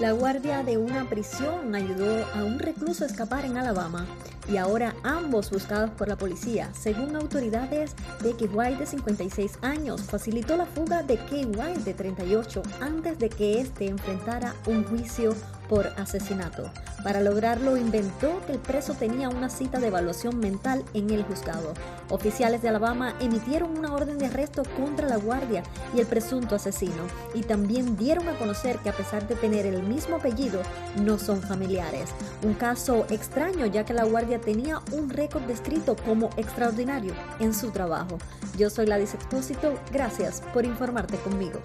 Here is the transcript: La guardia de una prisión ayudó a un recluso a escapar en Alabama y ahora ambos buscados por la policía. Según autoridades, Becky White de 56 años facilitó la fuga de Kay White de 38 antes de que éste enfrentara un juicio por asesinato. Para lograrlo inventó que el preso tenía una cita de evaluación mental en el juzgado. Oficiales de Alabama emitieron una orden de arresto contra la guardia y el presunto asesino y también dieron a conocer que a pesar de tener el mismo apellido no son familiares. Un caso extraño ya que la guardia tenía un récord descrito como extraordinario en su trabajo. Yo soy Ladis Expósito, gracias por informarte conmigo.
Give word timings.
La 0.00 0.12
guardia 0.12 0.62
de 0.62 0.78
una 0.78 1.10
prisión 1.10 1.74
ayudó 1.74 2.24
a 2.34 2.42
un 2.42 2.58
recluso 2.58 3.04
a 3.04 3.06
escapar 3.06 3.44
en 3.44 3.58
Alabama 3.58 4.06
y 4.50 4.56
ahora 4.56 4.94
ambos 5.02 5.50
buscados 5.50 5.90
por 5.90 6.08
la 6.08 6.16
policía. 6.16 6.70
Según 6.72 7.14
autoridades, 7.16 7.94
Becky 8.22 8.46
White 8.46 8.78
de 8.78 8.86
56 8.86 9.58
años 9.60 10.00
facilitó 10.04 10.56
la 10.56 10.64
fuga 10.64 11.02
de 11.02 11.18
Kay 11.18 11.44
White 11.54 11.84
de 11.84 11.92
38 11.92 12.62
antes 12.80 13.18
de 13.18 13.28
que 13.28 13.60
éste 13.60 13.88
enfrentara 13.88 14.54
un 14.66 14.84
juicio 14.84 15.34
por 15.68 15.86
asesinato. 15.98 16.70
Para 17.04 17.20
lograrlo 17.20 17.76
inventó 17.76 18.44
que 18.44 18.52
el 18.52 18.58
preso 18.58 18.94
tenía 18.94 19.28
una 19.28 19.48
cita 19.48 19.78
de 19.78 19.86
evaluación 19.86 20.38
mental 20.38 20.84
en 20.92 21.10
el 21.10 21.22
juzgado. 21.22 21.72
Oficiales 22.10 22.60
de 22.60 22.68
Alabama 22.68 23.14
emitieron 23.20 23.78
una 23.78 23.94
orden 23.94 24.18
de 24.18 24.26
arresto 24.26 24.64
contra 24.76 25.08
la 25.08 25.16
guardia 25.16 25.62
y 25.94 26.00
el 26.00 26.06
presunto 26.06 26.56
asesino 26.56 27.04
y 27.34 27.42
también 27.42 27.96
dieron 27.96 28.28
a 28.28 28.36
conocer 28.36 28.78
que 28.78 28.90
a 28.90 28.96
pesar 28.96 29.28
de 29.28 29.36
tener 29.36 29.64
el 29.64 29.76
mismo 29.90 30.16
apellido 30.16 30.62
no 31.04 31.18
son 31.18 31.42
familiares. 31.42 32.10
Un 32.42 32.54
caso 32.54 33.04
extraño 33.10 33.66
ya 33.66 33.84
que 33.84 33.92
la 33.92 34.04
guardia 34.04 34.40
tenía 34.40 34.80
un 34.92 35.10
récord 35.10 35.42
descrito 35.42 35.96
como 35.96 36.30
extraordinario 36.36 37.12
en 37.40 37.52
su 37.52 37.70
trabajo. 37.70 38.16
Yo 38.56 38.70
soy 38.70 38.86
Ladis 38.86 39.14
Expósito, 39.14 39.74
gracias 39.92 40.42
por 40.54 40.64
informarte 40.64 41.16
conmigo. 41.18 41.60